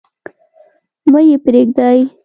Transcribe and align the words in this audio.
مه 1.11 1.19
يې 1.27 1.35
پريږدﺉ. 1.45 1.99